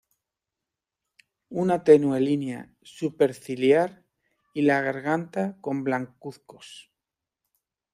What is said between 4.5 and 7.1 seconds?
y la garganta son blancuzcos.